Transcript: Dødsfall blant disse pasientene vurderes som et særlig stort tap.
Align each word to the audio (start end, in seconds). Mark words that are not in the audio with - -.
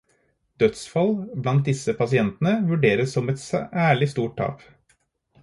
Dødsfall 0.61 1.11
blant 1.43 1.61
disse 1.67 1.95
pasientene 1.99 2.55
vurderes 2.71 3.15
som 3.19 3.31
et 3.35 3.45
særlig 3.45 4.11
stort 4.15 4.35
tap. 4.43 4.67